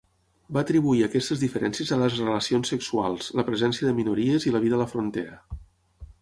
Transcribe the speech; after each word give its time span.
Va 0.55 0.61
atribuir 0.67 1.01
aquestes 1.07 1.41
diferències 1.43 1.91
a 1.95 1.99
les 2.03 2.17
relacions 2.21 2.71
sexuals, 2.73 3.29
la 3.41 3.45
presència 3.51 3.89
de 3.91 3.95
minories 4.01 4.49
i 4.51 4.55
la 4.57 4.63
vida 4.65 4.79
a 4.81 4.83
la 4.85 4.89
frontera. 4.95 5.39